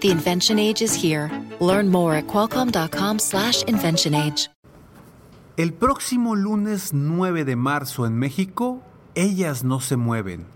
The 0.00 0.10
invention 0.10 0.58
age 0.58 0.82
is 0.82 0.94
here. 0.94 1.30
Learn 1.60 1.90
more 1.90 2.14
at 2.14 2.26
qualcomm.com/slash 2.26 3.64
invention 3.64 4.14
age. 4.14 4.48
El 5.56 5.74
próximo 5.74 6.36
lunes 6.36 6.94
9 6.94 7.44
de 7.44 7.54
marzo 7.54 8.06
en 8.06 8.18
México, 8.18 8.82
ellas 9.14 9.62
no 9.62 9.80
se 9.80 9.96
mueven 9.96 10.46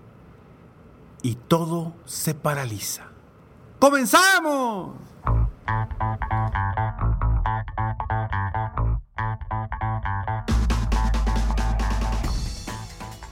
y 1.23 1.35
todo 1.35 1.93
se 2.07 2.35
paraliza. 2.35 3.03
¡Comenzamos! 3.79 4.93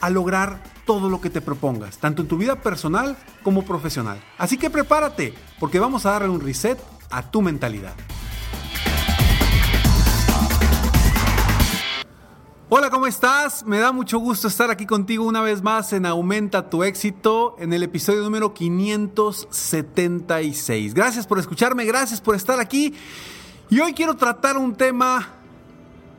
a 0.00 0.10
lograr 0.10 0.62
todo 0.84 1.10
lo 1.10 1.20
que 1.20 1.30
te 1.30 1.40
propongas, 1.40 1.98
tanto 1.98 2.22
en 2.22 2.28
tu 2.28 2.38
vida 2.38 2.56
personal 2.56 3.16
como 3.42 3.64
profesional. 3.64 4.22
Así 4.38 4.56
que 4.56 4.70
prepárate, 4.70 5.34
porque 5.58 5.78
vamos 5.78 6.06
a 6.06 6.12
darle 6.12 6.28
un 6.28 6.40
reset 6.40 6.78
a 7.10 7.30
tu 7.30 7.42
mentalidad. 7.42 7.94
Hola, 12.70 12.90
¿cómo 12.90 13.06
estás? 13.06 13.64
Me 13.64 13.78
da 13.78 13.92
mucho 13.92 14.18
gusto 14.18 14.46
estar 14.46 14.70
aquí 14.70 14.84
contigo 14.84 15.24
una 15.24 15.40
vez 15.40 15.62
más 15.62 15.94
en 15.94 16.04
Aumenta 16.04 16.68
tu 16.68 16.84
éxito 16.84 17.56
en 17.58 17.72
el 17.72 17.82
episodio 17.82 18.22
número 18.22 18.52
576. 18.52 20.92
Gracias 20.92 21.26
por 21.26 21.38
escucharme, 21.38 21.86
gracias 21.86 22.20
por 22.20 22.34
estar 22.34 22.60
aquí. 22.60 22.92
Y 23.70 23.80
hoy 23.80 23.94
quiero 23.94 24.16
tratar 24.16 24.58
un 24.58 24.74
tema 24.74 25.28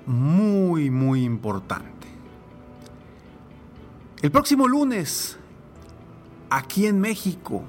muy, 0.07 0.89
muy 0.89 1.23
importante. 1.23 1.98
El 4.21 4.31
próximo 4.31 4.67
lunes, 4.67 5.37
aquí 6.49 6.87
en 6.87 6.99
México, 6.99 7.63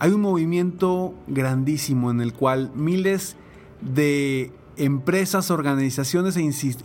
hay 0.00 0.10
un 0.10 0.20
movimiento 0.20 1.14
grandísimo 1.28 2.10
en 2.10 2.20
el 2.20 2.32
cual 2.32 2.72
miles 2.74 3.36
de 3.80 4.52
empresas, 4.76 5.52
organizaciones 5.52 6.36
e 6.36 6.42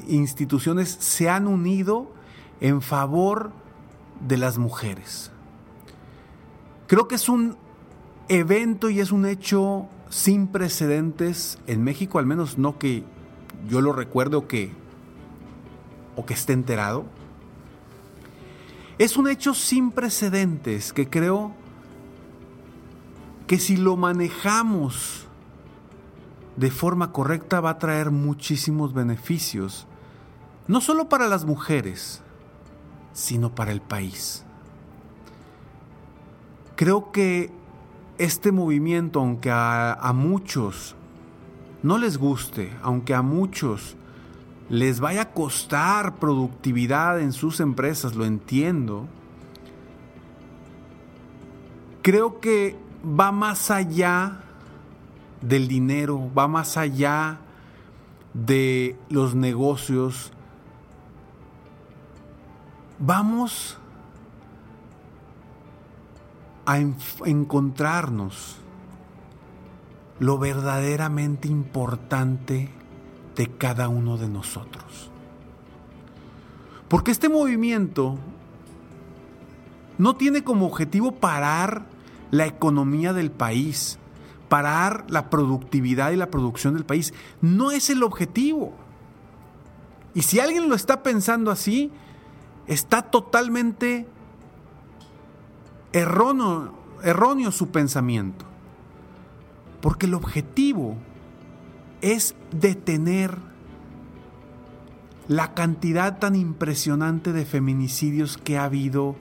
instituciones 0.07 0.89
se 0.99 1.29
han 1.29 1.47
unido 1.47 2.11
en 2.61 2.83
favor 2.83 3.53
de 4.27 4.37
las 4.37 4.59
mujeres. 4.59 5.31
Creo 6.85 7.07
que 7.07 7.15
es 7.15 7.29
un 7.29 7.57
evento 8.29 8.91
y 8.91 8.99
es 8.99 9.11
un 9.11 9.25
hecho 9.25 9.87
sin 10.09 10.45
precedentes 10.45 11.57
en 11.65 11.83
México, 11.83 12.19
al 12.19 12.27
menos 12.27 12.59
no 12.59 12.77
que 12.77 13.03
yo 13.67 13.81
lo 13.81 13.93
recuerdo 13.93 14.47
que 14.47 14.71
o 16.15 16.23
que 16.27 16.35
esté 16.35 16.53
enterado. 16.53 17.16
Es 18.97 19.15
un 19.15 19.27
hecho 19.27 19.53
sin 19.53 19.91
precedentes 19.91 20.91
que 20.91 21.07
creo 21.07 21.51
que 23.45 23.59
si 23.59 23.77
lo 23.77 23.95
manejamos 23.95 25.27
de 26.55 26.71
forma 26.71 27.11
correcta 27.11 27.61
va 27.61 27.71
a 27.71 27.77
traer 27.77 28.09
muchísimos 28.09 28.93
beneficios, 28.93 29.85
no 30.67 30.81
solo 30.81 31.07
para 31.07 31.27
las 31.27 31.45
mujeres, 31.45 32.23
sino 33.13 33.53
para 33.53 33.71
el 33.71 33.81
país. 33.81 34.43
Creo 36.75 37.11
que 37.11 37.51
este 38.17 38.51
movimiento, 38.51 39.19
aunque 39.19 39.51
a, 39.51 39.93
a 39.93 40.11
muchos 40.11 40.95
no 41.83 41.99
les 41.99 42.17
guste, 42.17 42.75
aunque 42.81 43.13
a 43.13 43.21
muchos 43.21 43.95
les 44.69 44.99
vaya 44.99 45.21
a 45.21 45.33
costar 45.33 46.15
productividad 46.15 47.19
en 47.21 47.31
sus 47.31 47.59
empresas, 47.59 48.15
lo 48.15 48.25
entiendo. 48.25 49.07
Creo 52.01 52.39
que 52.39 52.77
va 53.03 53.31
más 53.31 53.71
allá 53.71 54.41
del 55.41 55.67
dinero, 55.67 56.29
va 56.37 56.47
más 56.47 56.77
allá 56.77 57.39
de 58.33 58.97
los 59.09 59.35
negocios. 59.35 60.31
Vamos 62.99 63.77
a 66.65 66.77
encontrarnos 67.25 68.57
lo 70.19 70.37
verdaderamente 70.37 71.47
importante 71.47 72.76
de 73.37 73.47
cada 73.47 73.87
uno 73.87 74.17
de 74.17 74.27
nosotros. 74.27 75.11
Porque 76.87 77.11
este 77.11 77.29
movimiento 77.29 78.17
no 79.97 80.15
tiene 80.15 80.43
como 80.43 80.65
objetivo 80.65 81.13
parar 81.13 81.85
la 82.31 82.45
economía 82.45 83.13
del 83.13 83.31
país, 83.31 83.99
parar 84.49 85.05
la 85.09 85.29
productividad 85.29 86.11
y 86.11 86.15
la 86.15 86.31
producción 86.31 86.73
del 86.73 86.85
país. 86.85 87.13
No 87.41 87.71
es 87.71 87.89
el 87.89 88.03
objetivo. 88.03 88.73
Y 90.13 90.23
si 90.23 90.39
alguien 90.39 90.67
lo 90.67 90.75
está 90.75 91.03
pensando 91.03 91.51
así, 91.51 91.91
está 92.65 93.03
totalmente 93.03 94.07
erróneo, 95.93 96.73
erróneo 97.03 97.51
su 97.51 97.69
pensamiento. 97.69 98.45
Porque 99.81 100.07
el 100.07 100.15
objetivo 100.15 100.95
es 102.01 102.35
detener 102.51 103.37
la 105.27 105.53
cantidad 105.53 106.19
tan 106.19 106.35
impresionante 106.35 107.33
de 107.33 107.45
feminicidios 107.45 108.37
que 108.37 108.57
ha 108.57 108.65
habido 108.65 109.15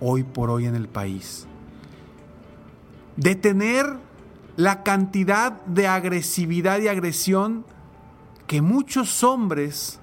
hoy 0.00 0.22
por 0.22 0.50
hoy 0.50 0.66
en 0.66 0.74
el 0.74 0.88
país. 0.88 1.46
Detener 3.16 3.98
la 4.56 4.82
cantidad 4.82 5.60
de 5.66 5.86
agresividad 5.88 6.80
y 6.80 6.88
agresión 6.88 7.64
que 8.46 8.62
muchos 8.62 9.24
hombres 9.24 10.00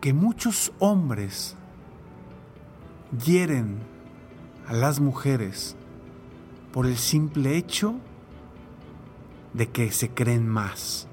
que 0.00 0.12
muchos 0.12 0.72
hombres 0.80 1.54
hieren 3.24 3.91
a 4.66 4.72
las 4.72 5.00
mujeres 5.00 5.76
por 6.72 6.86
el 6.86 6.96
simple 6.96 7.56
hecho 7.56 7.94
de 9.52 9.68
que 9.68 9.92
se 9.92 10.10
creen 10.10 10.48
más, 10.48 11.06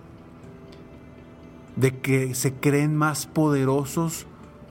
de 1.76 2.00
que 2.00 2.36
se 2.36 2.54
creen 2.54 2.96
más 2.96 3.26
poderosos 3.26 4.26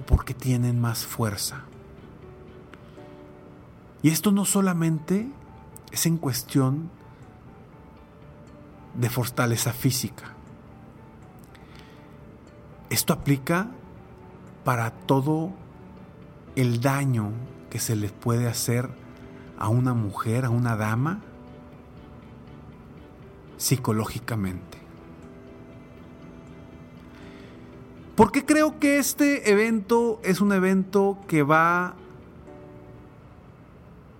porque 0.06 0.34
tienen 0.34 0.80
más 0.80 1.06
fuerza. 1.06 1.64
Y 4.02 4.10
esto 4.10 4.30
no 4.30 4.44
solamente 4.44 5.28
es 5.90 6.06
en 6.06 6.16
cuestión 6.16 6.90
de 8.94 9.10
fortaleza 9.10 9.72
física. 9.72 10.34
Esto 12.90 13.12
aplica 13.12 13.68
para 14.64 14.90
todo 14.90 15.52
el 16.56 16.80
daño 16.80 17.32
que 17.70 17.78
se 17.78 17.96
les 17.96 18.12
puede 18.12 18.48
hacer 18.48 18.88
a 19.58 19.68
una 19.68 19.94
mujer, 19.94 20.44
a 20.44 20.50
una 20.50 20.76
dama, 20.76 21.20
psicológicamente. 23.56 24.78
¿Por 28.14 28.32
qué 28.32 28.44
creo 28.44 28.78
que 28.80 28.98
este 28.98 29.50
evento 29.50 30.20
es 30.24 30.40
un 30.40 30.52
evento 30.52 31.18
que 31.28 31.42
va 31.42 31.94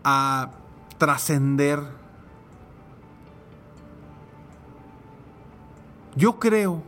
a 0.05 0.51
trascender 0.99 1.99
Yo 6.19 6.41
creo 6.41 6.83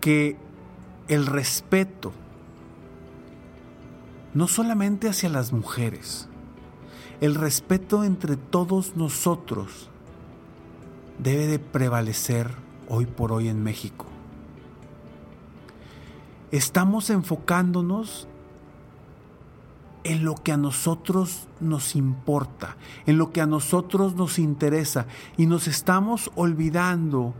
que 0.00 0.38
el 1.08 1.26
respeto, 1.26 2.10
no 4.38 4.46
solamente 4.46 5.08
hacia 5.08 5.28
las 5.28 5.52
mujeres, 5.52 6.28
el 7.20 7.34
respeto 7.34 8.04
entre 8.04 8.36
todos 8.36 8.94
nosotros 8.94 9.90
debe 11.18 11.48
de 11.48 11.58
prevalecer 11.58 12.54
hoy 12.88 13.06
por 13.06 13.32
hoy 13.32 13.48
en 13.48 13.64
México. 13.64 14.06
Estamos 16.52 17.10
enfocándonos 17.10 18.28
en 20.04 20.24
lo 20.24 20.36
que 20.36 20.52
a 20.52 20.56
nosotros 20.56 21.48
nos 21.58 21.96
importa, 21.96 22.76
en 23.06 23.18
lo 23.18 23.32
que 23.32 23.40
a 23.40 23.46
nosotros 23.46 24.14
nos 24.14 24.38
interesa 24.38 25.08
y 25.36 25.46
nos 25.46 25.66
estamos 25.66 26.30
olvidando 26.36 27.34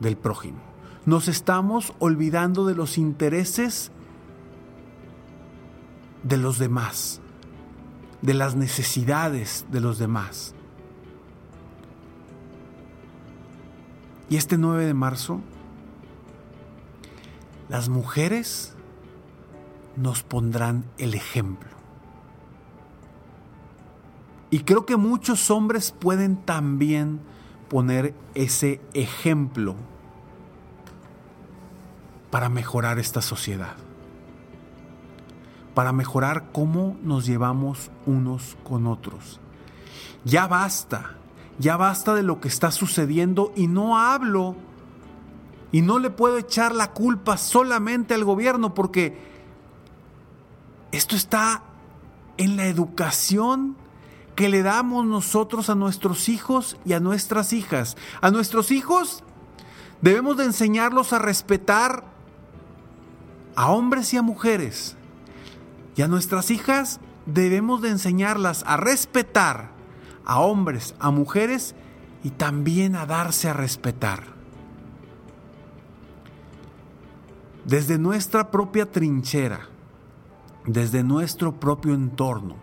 del 0.00 0.16
prójimo. 0.16 0.58
Nos 1.06 1.28
estamos 1.28 1.92
olvidando 2.00 2.66
de 2.66 2.74
los 2.74 2.98
intereses 2.98 3.92
de 6.24 6.36
los 6.36 6.58
demás, 6.58 7.20
de 8.22 8.34
las 8.34 8.56
necesidades 8.56 9.66
de 9.70 9.80
los 9.80 9.98
demás. 9.98 10.54
Y 14.28 14.36
este 14.36 14.58
9 14.58 14.86
de 14.86 14.94
marzo, 14.94 15.40
las 17.68 17.88
mujeres 17.88 18.74
nos 19.96 20.22
pondrán 20.22 20.84
el 20.98 21.14
ejemplo. 21.14 21.70
Y 24.50 24.60
creo 24.60 24.86
que 24.86 24.96
muchos 24.96 25.50
hombres 25.50 25.92
pueden 25.92 26.36
también 26.36 27.20
poner 27.68 28.14
ese 28.34 28.80
ejemplo 28.94 29.74
para 32.30 32.48
mejorar 32.48 32.98
esta 32.98 33.20
sociedad, 33.20 33.74
para 35.74 35.92
mejorar 35.92 36.50
cómo 36.52 36.96
nos 37.02 37.26
llevamos 37.26 37.90
unos 38.06 38.56
con 38.64 38.86
otros. 38.86 39.40
Ya 40.24 40.46
basta, 40.46 41.16
ya 41.58 41.76
basta 41.76 42.14
de 42.14 42.22
lo 42.22 42.40
que 42.40 42.48
está 42.48 42.70
sucediendo 42.70 43.52
y 43.56 43.66
no 43.66 43.98
hablo 43.98 44.56
y 45.72 45.82
no 45.82 45.98
le 45.98 46.10
puedo 46.10 46.38
echar 46.38 46.74
la 46.74 46.92
culpa 46.92 47.36
solamente 47.36 48.14
al 48.14 48.24
gobierno 48.24 48.74
porque 48.74 49.18
esto 50.92 51.16
está 51.16 51.64
en 52.36 52.56
la 52.56 52.66
educación 52.66 53.76
que 54.36 54.48
le 54.48 54.62
damos 54.62 55.06
nosotros 55.06 55.70
a 55.70 55.74
nuestros 55.74 56.28
hijos 56.28 56.76
y 56.84 56.92
a 56.92 57.00
nuestras 57.00 57.52
hijas. 57.52 57.96
A 58.20 58.30
nuestros 58.30 58.70
hijos 58.70 59.22
debemos 60.00 60.36
de 60.36 60.44
enseñarlos 60.44 61.12
a 61.12 61.18
respetar 61.18 62.04
a 63.56 63.70
hombres 63.70 64.12
y 64.14 64.16
a 64.16 64.22
mujeres. 64.22 64.96
Y 65.96 66.02
a 66.02 66.08
nuestras 66.08 66.50
hijas 66.50 67.00
debemos 67.26 67.82
de 67.82 67.90
enseñarlas 67.90 68.64
a 68.66 68.76
respetar 68.76 69.70
a 70.24 70.40
hombres, 70.40 70.94
a 70.98 71.10
mujeres 71.10 71.74
y 72.22 72.30
también 72.30 72.96
a 72.96 73.06
darse 73.06 73.48
a 73.48 73.52
respetar. 73.52 74.34
Desde 77.64 77.98
nuestra 77.98 78.50
propia 78.50 78.90
trinchera, 78.90 79.68
desde 80.66 81.02
nuestro 81.02 81.60
propio 81.60 81.94
entorno, 81.94 82.56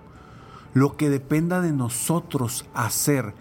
lo 0.74 0.96
que 0.96 1.10
dependa 1.10 1.62
de 1.62 1.72
nosotros 1.72 2.66
hacer 2.74 3.34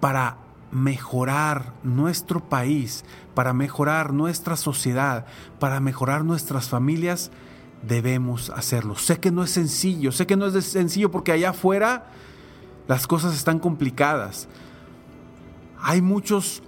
para 0.00 0.38
mejorar 0.70 1.72
nuestro 1.82 2.40
país, 2.40 3.04
para 3.34 3.52
mejorar 3.52 4.12
nuestra 4.12 4.56
sociedad, 4.56 5.26
para 5.58 5.80
mejorar 5.80 6.24
nuestras 6.24 6.68
familias, 6.68 7.30
debemos 7.82 8.50
hacerlo. 8.50 8.96
Sé 8.96 9.20
que 9.20 9.30
no 9.30 9.44
es 9.44 9.50
sencillo, 9.50 10.12
sé 10.12 10.26
que 10.26 10.36
no 10.36 10.46
es 10.46 10.64
sencillo 10.64 11.10
porque 11.10 11.32
allá 11.32 11.50
afuera 11.50 12.06
las 12.86 13.06
cosas 13.06 13.34
están 13.34 13.58
complicadas. 13.58 14.48
Hay 15.80 16.02
muchos, 16.02 16.62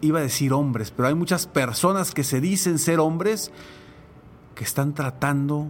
iba 0.00 0.20
a 0.20 0.22
decir 0.22 0.52
hombres, 0.52 0.90
pero 0.90 1.08
hay 1.08 1.14
muchas 1.14 1.46
personas 1.46 2.12
que 2.12 2.24
se 2.24 2.40
dicen 2.40 2.78
ser 2.78 3.00
hombres 3.00 3.50
que 4.54 4.64
están 4.64 4.94
tratando 4.94 5.66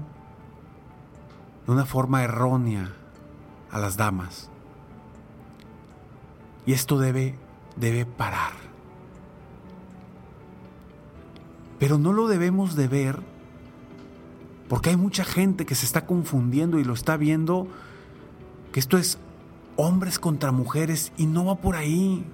de 1.66 1.72
una 1.72 1.84
forma 1.84 2.22
errónea 2.22 2.92
a 3.70 3.78
las 3.78 3.96
damas. 3.96 4.50
Y 6.64 6.72
esto 6.72 6.98
debe, 6.98 7.36
debe 7.76 8.06
parar. 8.06 8.52
Pero 11.78 11.98
no 11.98 12.12
lo 12.12 12.28
debemos 12.28 12.76
de 12.76 12.88
ver 12.88 13.35
porque 14.68 14.90
hay 14.90 14.96
mucha 14.96 15.24
gente 15.24 15.66
que 15.66 15.74
se 15.74 15.86
está 15.86 16.06
confundiendo 16.06 16.78
y 16.78 16.84
lo 16.84 16.94
está 16.94 17.16
viendo 17.16 17.68
que 18.72 18.80
esto 18.80 18.98
es 18.98 19.18
hombres 19.76 20.18
contra 20.18 20.52
mujeres 20.52 21.12
y 21.16 21.26
no 21.26 21.44
va 21.44 21.56
por 21.56 21.76
ahí. 21.76 22.24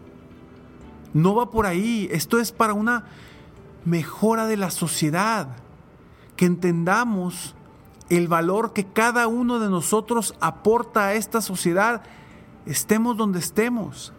No 1.13 1.35
va 1.35 1.51
por 1.51 1.67
ahí. 1.67 2.09
Esto 2.11 2.39
es 2.39 2.53
para 2.53 2.73
una 2.73 3.05
mejora 3.85 4.47
de 4.47 4.57
la 4.57 4.71
sociedad. 4.71 5.49
Que 6.37 6.47
entendamos 6.47 7.55
el 8.09 8.29
valor 8.29 8.73
que 8.73 8.85
cada 8.85 9.27
uno 9.27 9.59
de 9.59 9.69
nosotros 9.69 10.35
aporta 10.41 11.07
a 11.07 11.15
esta 11.15 11.41
sociedad, 11.41 12.03
estemos 12.67 13.17
donde 13.17 13.39
estemos 13.39 14.13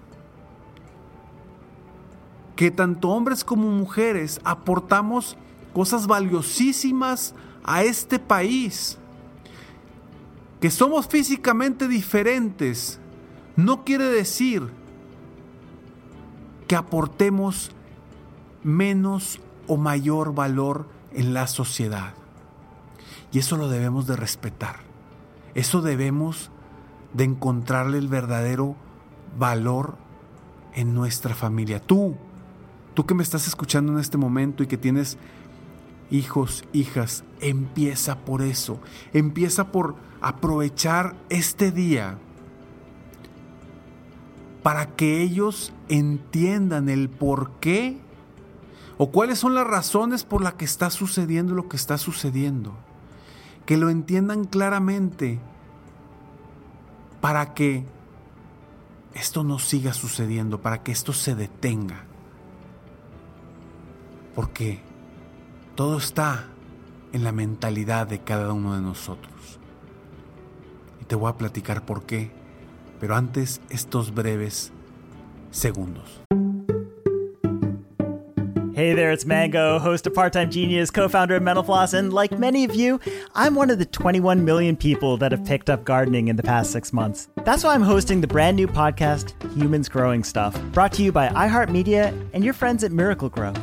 que 2.55 2.71
tanto 2.71 3.09
hombres 3.09 3.43
como 3.43 3.69
mujeres 3.69 4.39
aportamos 4.43 5.37
cosas 5.73 6.07
valiosísimas 6.07 7.33
a 7.63 7.83
este 7.83 8.19
país. 8.19 8.97
Que 10.59 10.71
somos 10.71 11.07
físicamente 11.07 11.87
diferentes 11.87 12.99
no 13.55 13.83
quiere 13.83 14.05
decir 14.05 14.69
que 16.67 16.75
aportemos 16.75 17.71
menos 18.63 19.39
o 19.67 19.77
mayor 19.77 20.33
valor 20.33 20.87
en 21.11 21.33
la 21.33 21.47
sociedad. 21.47 22.13
Y 23.31 23.39
eso 23.39 23.57
lo 23.57 23.69
debemos 23.69 24.07
de 24.07 24.15
respetar. 24.15 24.77
Eso 25.53 25.81
debemos 25.81 26.49
de 27.13 27.25
encontrarle 27.25 27.97
el 27.97 28.07
verdadero 28.07 28.75
valor 29.37 29.97
en 30.73 30.95
nuestra 30.95 31.35
familia. 31.35 31.79
Tú, 31.79 32.15
Tú 32.93 33.05
que 33.05 33.15
me 33.15 33.23
estás 33.23 33.47
escuchando 33.47 33.93
en 33.93 33.99
este 33.99 34.17
momento 34.17 34.61
y 34.61 34.67
que 34.67 34.77
tienes 34.77 35.17
hijos, 36.09 36.63
hijas, 36.73 37.23
empieza 37.41 38.19
por 38.19 38.41
eso. 38.41 38.79
Empieza 39.13 39.71
por 39.71 39.95
aprovechar 40.21 41.15
este 41.29 41.71
día 41.71 42.17
para 44.61 44.95
que 44.95 45.21
ellos 45.21 45.73
entiendan 45.89 46.87
el 46.87 47.09
por 47.09 47.51
qué 47.59 47.97
o 48.97 49.11
cuáles 49.11 49.39
son 49.39 49.55
las 49.55 49.67
razones 49.67 50.23
por 50.23 50.41
las 50.41 50.53
que 50.53 50.65
está 50.65 50.89
sucediendo 50.89 51.53
lo 51.53 51.67
que 51.67 51.77
está 51.77 51.97
sucediendo. 51.97 52.73
Que 53.65 53.77
lo 53.77 53.89
entiendan 53.89 54.45
claramente 54.45 55.39
para 57.21 57.53
que 57.53 57.85
esto 59.13 59.43
no 59.43 59.59
siga 59.59 59.93
sucediendo, 59.93 60.61
para 60.61 60.83
que 60.83 60.91
esto 60.91 61.13
se 61.13 61.35
detenga 61.35 62.05
porque 64.35 64.79
todo 65.75 65.97
está 65.97 66.45
en 67.13 67.23
la 67.23 67.31
mentalidad 67.31 68.07
de 68.07 68.19
cada 68.19 68.53
uno 68.53 68.75
de 68.75 68.81
nosotros. 68.81 69.59
Y 71.01 71.05
te 71.05 71.15
voy 71.15 71.29
a 71.29 71.37
platicar 71.37 71.85
por 71.85 72.05
qué, 72.05 72.31
pero 72.99 73.15
antes 73.15 73.61
estos 73.69 74.13
breves 74.13 74.71
segundos. 75.51 76.21
Hey 78.75 78.95
there, 78.95 79.11
it's 79.11 79.23
Mango, 79.23 79.77
host 79.77 80.07
of 80.07 80.15
Part 80.15 80.33
Time 80.33 80.49
Genius, 80.49 80.89
co 80.89 81.07
founder 81.07 81.35
of 81.35 81.43
Mental 81.43 81.63
Floss, 81.63 81.93
and 81.93 82.11
like 82.11 82.39
many 82.39 82.63
of 82.63 82.73
you, 82.73 82.99
I'm 83.35 83.53
one 83.53 83.69
of 83.69 83.77
the 83.77 83.85
21 83.85 84.43
million 84.43 84.75
people 84.75 85.15
that 85.17 85.31
have 85.31 85.45
picked 85.45 85.69
up 85.69 85.83
gardening 85.83 86.27
in 86.27 86.37
the 86.37 86.43
past 86.43 86.71
six 86.71 86.91
months. 86.91 87.29
That's 87.43 87.63
why 87.63 87.75
I'm 87.75 87.83
hosting 87.83 88.21
the 88.21 88.27
brand 88.27 88.57
new 88.57 88.67
podcast, 88.67 89.33
Humans 89.55 89.89
Growing 89.89 90.23
Stuff, 90.23 90.59
brought 90.71 90.91
to 90.93 91.03
you 91.03 91.11
by 91.11 91.29
iHeartMedia 91.29 92.29
and 92.33 92.43
your 92.43 92.53
friends 92.53 92.83
at 92.83 92.91
Miracle 92.91 93.29
Grow. 93.29 93.53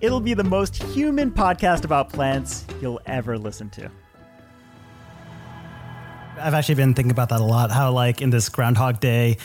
It'll 0.00 0.20
be 0.20 0.34
the 0.34 0.44
most 0.44 0.82
human 0.82 1.30
podcast 1.30 1.84
about 1.84 2.10
plants 2.10 2.64
you'll 2.80 3.00
ever 3.04 3.38
listen 3.38 3.68
to. 3.70 3.90
I've 6.38 6.54
actually 6.54 6.76
been 6.76 6.94
thinking 6.94 7.10
about 7.10 7.28
that 7.28 7.40
a 7.40 7.44
lot. 7.44 7.70
How, 7.70 7.92
like, 7.92 8.22
in 8.22 8.30
this 8.30 8.48
Groundhog 8.48 9.00
Day, 9.00 9.36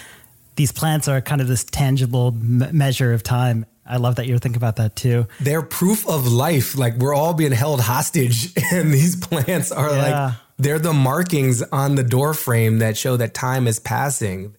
these 0.55 0.71
plants 0.71 1.09
are 1.09 1.19
kind 1.19 1.41
of 1.41 1.49
this 1.49 1.65
tangible 1.65 2.27
m- 2.27 2.69
measure 2.71 3.11
of 3.11 3.21
time. 3.21 3.65
I 3.85 3.97
love 3.97 4.15
that 4.15 4.27
you're 4.27 4.39
thinking 4.39 4.57
about 4.57 4.77
that 4.77 4.95
too. 4.95 5.27
They're 5.41 5.61
proof 5.61 6.07
of 6.07 6.31
life. 6.31 6.77
Like, 6.77 6.95
we're 6.95 7.13
all 7.13 7.33
being 7.33 7.51
held 7.51 7.81
hostage, 7.81 8.53
and 8.71 8.93
these 8.93 9.17
plants 9.17 9.73
are 9.73 9.89
yeah. 9.89 10.25
like, 10.25 10.33
they're 10.57 10.79
the 10.79 10.93
markings 10.93 11.61
on 11.63 11.95
the 11.95 12.03
door 12.03 12.33
frame 12.33 12.79
that 12.79 12.97
show 12.97 13.17
that 13.17 13.33
time 13.33 13.67
is 13.67 13.79
passing 13.79 14.55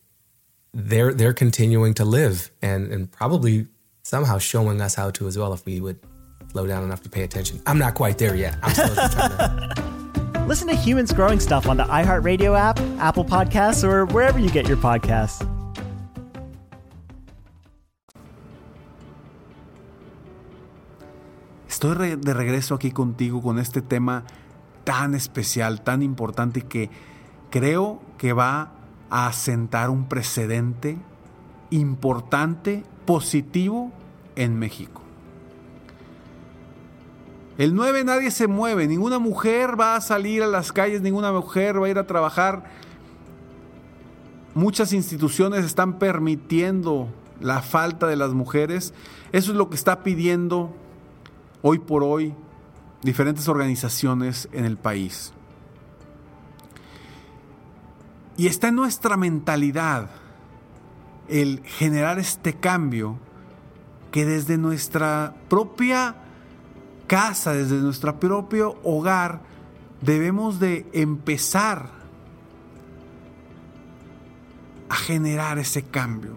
they're 0.76 1.14
they're 1.14 1.32
continuing 1.32 1.94
to 1.94 2.04
live 2.04 2.50
and 2.60 2.92
and 2.92 3.10
probably 3.10 3.66
somehow 4.06 4.38
showing 4.38 4.80
us 4.80 4.94
how 4.94 5.10
to 5.10 5.26
as 5.26 5.36
well 5.36 5.52
if 5.52 5.66
we 5.66 5.80
would 5.80 5.98
slow 6.52 6.64
down 6.64 6.84
enough 6.84 7.02
to 7.02 7.08
pay 7.08 7.25
attention. 7.25 7.60
I'm 7.66 7.78
not 7.78 7.94
quite 7.94 8.18
there 8.18 8.36
yet. 8.36 8.56
I'm 8.62 8.70
still 8.70 8.94
trying 8.94 9.30
to. 9.34 10.46
Listen 10.46 10.68
to 10.68 10.76
Humans 10.76 11.12
Growing 11.12 11.40
Stuff 11.40 11.66
on 11.66 11.76
the 11.76 11.82
iHeartRadio 11.82 12.56
app, 12.56 12.78
Apple 13.00 13.25
Podcasts, 13.25 13.82
or 13.82 14.06
wherever 14.06 14.38
you 14.38 14.48
get 14.48 14.68
your 14.68 14.76
podcasts. 14.76 15.44
Estoy 21.68 21.94
re- 21.94 22.16
de 22.16 22.32
regreso 22.32 22.76
aquí 22.76 22.92
contigo 22.92 23.42
con 23.42 23.58
este 23.58 23.82
tema 23.82 24.22
tan 24.84 25.16
especial, 25.16 25.82
tan 25.82 26.02
importante 26.02 26.62
que 26.62 26.90
creo 27.50 28.00
que 28.18 28.32
va 28.32 28.70
a 29.10 29.26
asentar 29.26 29.90
un 29.90 30.08
precedente 30.08 30.96
importante, 31.70 32.85
positivo 33.04 33.92
en 34.37 34.58
México. 34.58 35.02
El 37.58 37.75
9 37.75 38.04
nadie 38.04 38.30
se 38.30 38.49
mueve, 38.49 38.87
ninguna 38.87 39.18
mujer 39.18 39.80
va 39.80 39.96
a 39.96 40.00
salir 40.00 40.42
a 40.42 40.46
las 40.46 40.73
calles, 40.73 41.00
ninguna 41.00 41.32
mujer 41.32 41.80
va 41.80 41.87
a 41.87 41.90
ir 41.90 41.99
a 41.99 42.06
trabajar. 42.06 42.64
Muchas 44.54 44.92
instituciones 44.92 45.64
están 45.64 45.99
permitiendo 45.99 47.08
la 47.40 47.62
falta 47.62 48.06
de 48.06 48.16
las 48.16 48.32
mujeres. 48.32 48.92
Eso 49.32 49.52
es 49.52 49.56
lo 49.56 49.70
que 49.70 49.76
está 49.76 50.02
pidiendo 50.02 50.75
hoy 51.62 51.78
por 51.78 52.02
hoy 52.02 52.35
diferentes 53.02 53.49
organizaciones 53.49 54.49
en 54.52 54.64
el 54.64 54.76
país. 54.76 55.32
Y 58.37 58.49
está 58.49 58.68
en 58.68 58.76
nuestra 58.76 59.16
mentalidad 59.16 60.11
el 61.28 61.62
generar 61.64 62.18
este 62.18 62.54
cambio 62.54 63.18
que 64.11 64.25
desde 64.25 64.59
nuestra 64.59 65.35
propia 65.49 66.16
casa, 67.06 67.52
desde 67.52 67.76
nuestro 67.76 68.18
propio 68.18 68.76
hogar, 68.83 69.40
debemos 70.00 70.59
de 70.61 70.87
empezar 70.92 71.90
a 74.88 74.95
generar 74.95 75.59
ese 75.59 75.83
cambio. 75.83 76.37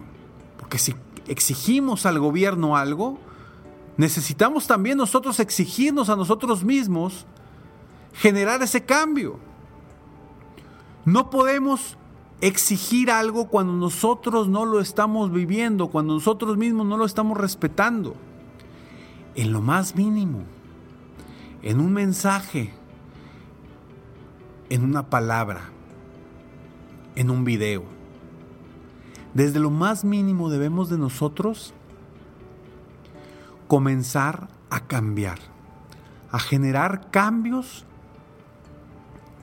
Porque 0.58 0.78
si 0.78 0.94
exigimos 1.26 2.06
al 2.06 2.18
gobierno 2.18 2.76
algo, 2.76 3.18
necesitamos 3.96 4.66
también 4.66 4.98
nosotros 4.98 5.40
exigirnos 5.40 6.08
a 6.08 6.16
nosotros 6.16 6.64
mismos 6.64 7.26
generar 8.12 8.62
ese 8.62 8.84
cambio. 8.84 9.38
No 11.04 11.30
podemos 11.30 11.96
exigir 12.40 13.10
algo 13.10 13.48
cuando 13.48 13.74
nosotros 13.74 14.48
no 14.48 14.64
lo 14.64 14.80
estamos 14.80 15.32
viviendo, 15.32 15.88
cuando 15.88 16.14
nosotros 16.14 16.56
mismos 16.56 16.86
no 16.86 16.96
lo 16.96 17.04
estamos 17.04 17.36
respetando. 17.36 18.14
En 19.34 19.52
lo 19.52 19.60
más 19.60 19.94
mínimo, 19.94 20.42
en 21.62 21.80
un 21.80 21.92
mensaje, 21.92 22.72
en 24.68 24.84
una 24.84 25.08
palabra, 25.08 25.68
en 27.14 27.30
un 27.30 27.44
video. 27.44 27.84
Desde 29.34 29.60
lo 29.60 29.70
más 29.70 30.04
mínimo 30.04 30.50
debemos 30.50 30.90
de 30.90 30.98
nosotros 30.98 31.74
comenzar 33.68 34.48
a 34.70 34.80
cambiar, 34.80 35.38
a 36.32 36.40
generar 36.40 37.10
cambios 37.10 37.84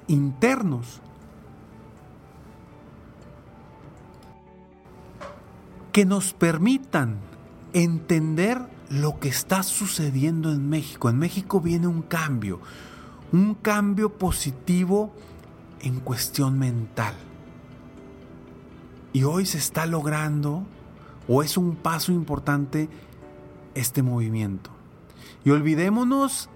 internos 0.07 1.01
que 5.97 6.05
nos 6.05 6.31
permitan 6.31 7.17
entender 7.73 8.61
lo 8.91 9.19
que 9.19 9.29
está 9.29 9.63
sucediendo 9.63 10.51
en 10.51 10.69
México. 10.69 11.09
En 11.09 11.17
México 11.17 11.59
viene 11.59 11.87
un 11.87 12.03
cambio, 12.03 12.59
un 13.31 13.55
cambio 13.55 14.13
positivo 14.13 15.11
en 15.81 15.99
cuestión 15.99 16.59
mental. 16.59 17.15
Y 19.11 19.23
hoy 19.23 19.47
se 19.47 19.57
está 19.57 19.87
logrando, 19.87 20.67
o 21.27 21.41
es 21.41 21.57
un 21.57 21.75
paso 21.75 22.11
importante, 22.11 22.89
este 23.73 24.03
movimiento. 24.03 24.69
Y 25.45 25.49
olvidémonos 25.49 26.47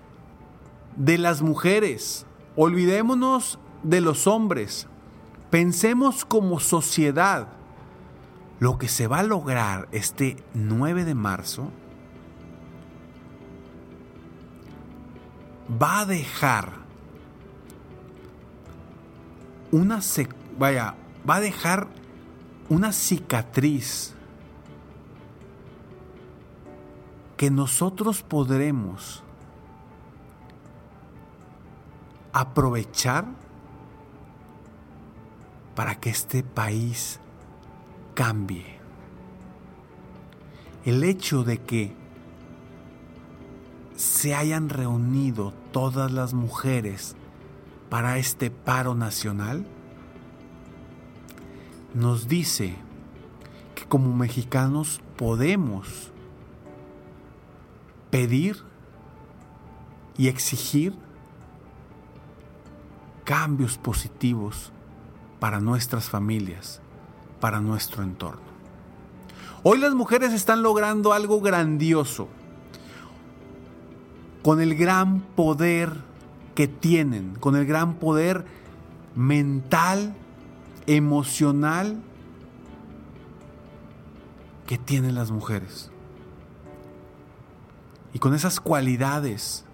de 0.97 1.17
las 1.17 1.41
mujeres, 1.41 2.27
olvidémonos 2.55 3.57
de 3.81 4.01
los 4.01 4.27
hombres. 4.27 4.85
Pensemos 5.49 6.25
como 6.25 6.59
sociedad 6.59 7.47
lo 8.61 8.77
que 8.77 8.87
se 8.87 9.07
va 9.07 9.19
a 9.19 9.23
lograr 9.23 9.87
este 9.91 10.37
9 10.53 11.03
de 11.03 11.15
marzo 11.15 11.71
va 15.81 16.01
a 16.01 16.05
dejar 16.05 16.73
una 19.71 19.99
vaya, 20.59 20.93
va 21.27 21.37
a 21.37 21.39
dejar 21.39 21.87
una 22.69 22.93
cicatriz 22.93 24.13
que 27.37 27.49
nosotros 27.49 28.21
podremos 28.21 29.23
aprovechar 32.31 33.25
para 35.73 35.95
que 35.95 36.11
este 36.11 36.43
país 36.43 37.19
cambie. 38.13 38.65
El 40.85 41.03
hecho 41.03 41.43
de 41.43 41.59
que 41.59 41.93
se 43.95 44.33
hayan 44.33 44.69
reunido 44.69 45.53
todas 45.71 46.11
las 46.11 46.33
mujeres 46.33 47.15
para 47.89 48.17
este 48.17 48.49
paro 48.49 48.95
nacional 48.95 49.65
nos 51.93 52.27
dice 52.27 52.75
que 53.75 53.85
como 53.85 54.15
mexicanos 54.15 55.01
podemos 55.17 56.11
pedir 58.09 58.63
y 60.17 60.27
exigir 60.27 60.95
cambios 63.23 63.77
positivos 63.77 64.71
para 65.39 65.59
nuestras 65.59 66.09
familias, 66.09 66.81
para 67.41 67.59
nuestro 67.59 68.03
entorno. 68.03 68.39
Hoy 69.63 69.79
las 69.79 69.93
mujeres 69.93 70.31
están 70.31 70.63
logrando 70.63 71.11
algo 71.11 71.41
grandioso 71.41 72.29
con 74.41 74.61
el 74.61 74.75
gran 74.75 75.19
poder 75.19 75.91
que 76.55 76.67
tienen, 76.67 77.35
con 77.35 77.55
el 77.57 77.65
gran 77.65 77.95
poder 77.95 78.45
mental, 79.15 80.15
emocional 80.87 82.01
que 84.65 84.77
tienen 84.77 85.15
las 85.15 85.31
mujeres. 85.31 85.91
Y 88.13 88.19
con 88.19 88.33
esas 88.33 88.59
cualidades 88.59 89.65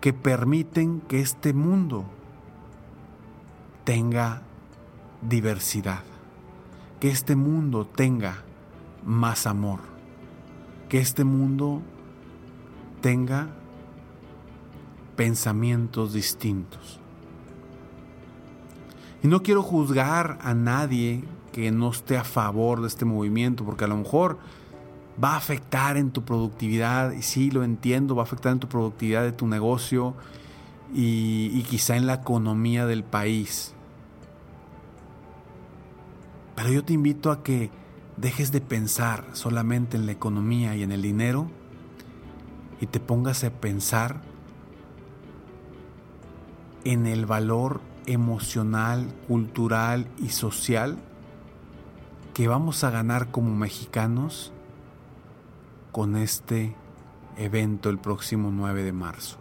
que 0.00 0.12
permiten 0.12 1.00
que 1.00 1.20
este 1.20 1.52
mundo 1.52 2.04
tenga 3.84 4.42
diversidad, 5.22 6.02
que 7.00 7.10
este 7.10 7.36
mundo 7.36 7.86
tenga 7.86 8.42
más 9.04 9.46
amor, 9.46 9.80
que 10.88 10.98
este 10.98 11.24
mundo 11.24 11.82
tenga 13.00 13.48
pensamientos 15.16 16.12
distintos. 16.12 17.00
Y 19.22 19.28
no 19.28 19.42
quiero 19.42 19.62
juzgar 19.62 20.38
a 20.42 20.54
nadie 20.54 21.24
que 21.52 21.70
no 21.72 21.90
esté 21.90 22.16
a 22.16 22.24
favor 22.24 22.80
de 22.80 22.86
este 22.86 23.04
movimiento, 23.04 23.64
porque 23.64 23.84
a 23.84 23.88
lo 23.88 23.96
mejor 23.96 24.38
va 25.22 25.32
a 25.32 25.36
afectar 25.36 25.96
en 25.96 26.12
tu 26.12 26.22
productividad, 26.22 27.12
y 27.12 27.22
sí 27.22 27.50
lo 27.50 27.64
entiendo, 27.64 28.14
va 28.14 28.22
a 28.22 28.26
afectar 28.26 28.52
en 28.52 28.60
tu 28.60 28.68
productividad 28.68 29.24
de 29.24 29.32
tu 29.32 29.48
negocio 29.48 30.14
y, 30.94 31.50
y 31.52 31.62
quizá 31.62 31.96
en 31.96 32.06
la 32.06 32.14
economía 32.14 32.86
del 32.86 33.02
país. 33.02 33.74
Pero 36.68 36.80
yo 36.80 36.84
te 36.84 36.92
invito 36.92 37.30
a 37.30 37.42
que 37.42 37.70
dejes 38.18 38.52
de 38.52 38.60
pensar 38.60 39.24
solamente 39.32 39.96
en 39.96 40.04
la 40.04 40.12
economía 40.12 40.76
y 40.76 40.82
en 40.82 40.92
el 40.92 41.00
dinero 41.00 41.50
y 42.78 42.84
te 42.84 43.00
pongas 43.00 43.42
a 43.42 43.48
pensar 43.48 44.20
en 46.84 47.06
el 47.06 47.24
valor 47.24 47.80
emocional, 48.04 49.06
cultural 49.26 50.08
y 50.18 50.28
social 50.28 50.98
que 52.34 52.48
vamos 52.48 52.84
a 52.84 52.90
ganar 52.90 53.30
como 53.30 53.56
mexicanos 53.56 54.52
con 55.90 56.16
este 56.16 56.76
evento 57.38 57.88
el 57.88 57.96
próximo 57.96 58.50
9 58.52 58.82
de 58.82 58.92
marzo. 58.92 59.38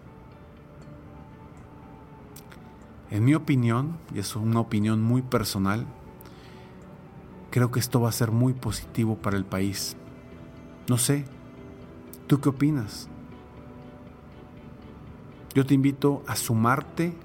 En 3.11 3.25
mi 3.25 3.35
opinión, 3.35 3.97
y 4.15 4.19
es 4.19 4.33
una 4.37 4.61
opinión 4.61 5.03
muy 5.03 5.23
personal, 5.23 5.87
creo 7.49 7.71
que 7.71 7.79
esto 7.79 8.01
va 8.01 8.09
a 8.09 8.13
ser 8.13 8.31
muy 8.31 8.53
positivo 8.53 9.15
para 9.17 9.37
el 9.37 9.45
país. 9.45 9.95
No 10.89 10.97
sé, 10.97 11.25
¿tú 12.27 12.39
qué 12.39 12.49
opinas? 12.49 13.09
Yo 15.53 15.65
te 15.65 15.73
invito 15.73 16.23
a 16.27 16.35
sumarte 16.35 17.15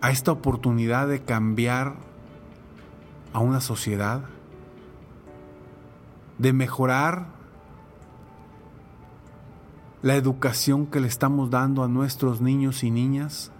a 0.00 0.10
esta 0.10 0.32
oportunidad 0.32 1.06
de 1.06 1.22
cambiar 1.22 1.94
a 3.32 3.38
una 3.38 3.60
sociedad, 3.60 4.24
de 6.38 6.52
mejorar 6.52 7.28
la 10.02 10.16
educación 10.16 10.86
que 10.86 11.00
le 11.00 11.06
estamos 11.06 11.50
dando 11.50 11.84
a 11.84 11.88
nuestros 11.88 12.40
niños 12.40 12.82
y 12.82 12.90
niñas, 12.90 13.52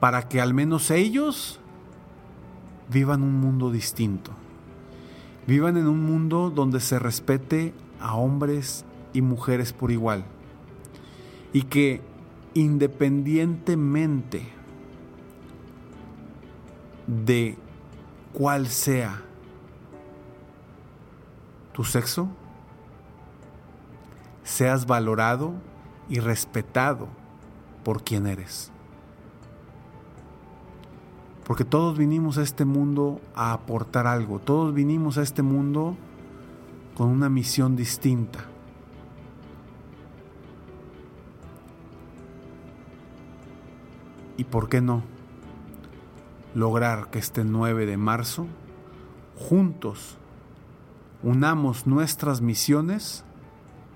para 0.00 0.28
que 0.28 0.40
al 0.40 0.52
menos 0.52 0.90
ellos 0.90 1.60
vivan 2.90 3.22
un 3.22 3.40
mundo 3.40 3.70
distinto, 3.70 4.32
vivan 5.46 5.76
en 5.76 5.86
un 5.86 6.04
mundo 6.04 6.50
donde 6.50 6.80
se 6.80 6.98
respete 6.98 7.74
a 8.00 8.14
hombres 8.14 8.84
y 9.12 9.22
mujeres 9.22 9.72
por 9.72 9.90
igual, 9.90 10.24
y 11.52 11.62
que 11.62 12.00
independientemente 12.54 14.48
de 17.06 17.56
cuál 18.32 18.66
sea 18.68 19.22
tu 21.72 21.84
sexo, 21.84 22.28
seas 24.42 24.86
valorado 24.86 25.54
y 26.08 26.20
respetado 26.20 27.08
por 27.84 28.02
quien 28.02 28.26
eres. 28.26 28.72
Porque 31.48 31.64
todos 31.64 31.98
vinimos 31.98 32.38
a 32.38 32.42
este 32.42 32.64
mundo 32.64 33.20
a 33.34 33.52
aportar 33.52 34.06
algo, 34.06 34.38
todos 34.38 34.72
vinimos 34.72 35.18
a 35.18 35.22
este 35.22 35.42
mundo 35.42 35.96
con 36.96 37.08
una 37.08 37.28
misión 37.28 37.74
distinta. 37.74 38.44
¿Y 44.36 44.44
por 44.44 44.68
qué 44.68 44.80
no? 44.80 45.02
lograr 46.54 47.08
que 47.10 47.18
este 47.18 47.44
9 47.44 47.86
de 47.86 47.96
marzo 47.96 48.46
juntos 49.36 50.16
unamos 51.22 51.86
nuestras 51.86 52.40
misiones 52.40 53.24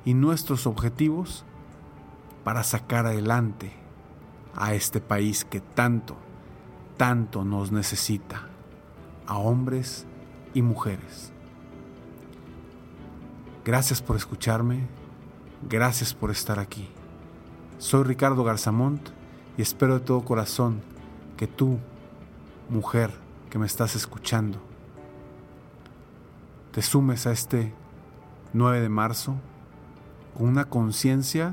y 0.04 0.14
nuestros 0.14 0.66
objetivos 0.66 1.44
para 2.44 2.62
sacar 2.62 3.06
adelante 3.06 3.72
a 4.54 4.74
este 4.74 5.00
país 5.00 5.44
que 5.44 5.60
tanto, 5.60 6.16
tanto 6.96 7.44
nos 7.44 7.72
necesita, 7.72 8.48
a 9.26 9.38
hombres 9.38 10.06
y 10.54 10.62
mujeres. 10.62 11.32
Gracias 13.64 14.02
por 14.02 14.16
escucharme, 14.16 14.86
gracias 15.68 16.14
por 16.14 16.30
estar 16.30 16.58
aquí. 16.58 16.88
Soy 17.78 18.04
Ricardo 18.04 18.44
Garzamont 18.44 19.08
y 19.56 19.62
espero 19.62 19.98
de 19.98 20.04
todo 20.04 20.24
corazón 20.24 20.82
que 21.36 21.46
tú 21.46 21.78
mujer 22.68 23.10
que 23.50 23.58
me 23.58 23.66
estás 23.66 23.96
escuchando, 23.96 24.58
te 26.72 26.80
sumes 26.80 27.26
a 27.26 27.32
este 27.32 27.74
9 28.54 28.80
de 28.80 28.88
marzo 28.88 29.34
con 30.36 30.48
una 30.48 30.64
conciencia, 30.64 31.52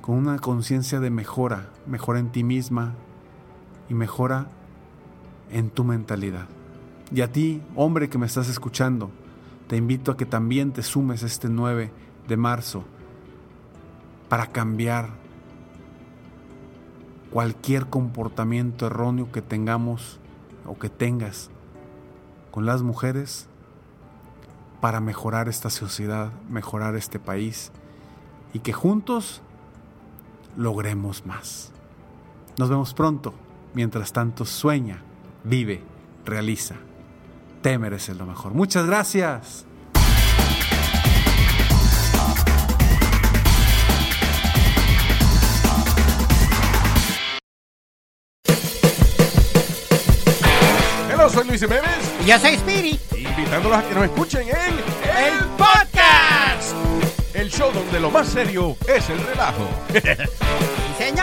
con 0.00 0.16
una 0.16 0.38
conciencia 0.38 1.00
de 1.00 1.10
mejora, 1.10 1.68
mejora 1.86 2.18
en 2.18 2.32
ti 2.32 2.44
misma 2.44 2.94
y 3.90 3.94
mejora 3.94 4.46
en 5.50 5.68
tu 5.68 5.84
mentalidad. 5.84 6.46
Y 7.12 7.20
a 7.20 7.30
ti, 7.30 7.60
hombre 7.74 8.08
que 8.08 8.16
me 8.16 8.26
estás 8.26 8.48
escuchando, 8.48 9.10
te 9.66 9.76
invito 9.76 10.12
a 10.12 10.16
que 10.16 10.24
también 10.24 10.72
te 10.72 10.82
sumes 10.82 11.22
este 11.22 11.48
9 11.48 11.92
de 12.28 12.36
marzo 12.36 12.84
para 14.28 14.46
cambiar 14.46 15.10
cualquier 17.30 17.86
comportamiento 17.86 18.86
erróneo 18.86 19.30
que 19.32 19.42
tengamos 19.42 20.20
o 20.66 20.78
que 20.78 20.88
tengas 20.88 21.50
con 22.52 22.64
las 22.64 22.82
mujeres 22.82 23.48
para 24.80 25.00
mejorar 25.00 25.48
esta 25.48 25.68
sociedad, 25.68 26.32
mejorar 26.48 26.94
este 26.94 27.18
país 27.18 27.72
y 28.52 28.60
que 28.60 28.72
juntos 28.72 29.42
logremos 30.56 31.26
más. 31.26 31.72
Nos 32.56 32.68
vemos 32.68 32.94
pronto. 32.94 33.34
Mientras 33.74 34.12
tanto, 34.12 34.44
sueña, 34.44 35.02
vive, 35.44 35.82
realiza. 36.24 36.76
Te 37.62 37.78
mereces 37.78 38.16
lo 38.16 38.26
mejor. 38.26 38.54
Muchas 38.54 38.86
gracias. 38.86 39.66
soy 51.30 51.46
Luis 51.46 51.60
Jiménez. 51.60 52.14
Y 52.24 52.28
yo 52.28 52.38
soy 52.38 52.56
Speedy. 52.56 52.98
Invitándolos 53.16 53.78
a 53.78 53.88
que 53.88 53.94
nos 53.94 54.04
escuchen 54.04 54.48
en 54.48 54.74
El 55.16 55.44
Podcast. 55.56 56.74
El 57.34 57.50
show 57.50 57.72
donde 57.72 58.00
lo 58.00 58.10
más 58.10 58.28
serio 58.28 58.76
es 58.88 59.08
el 59.10 59.18
relajo. 59.20 59.68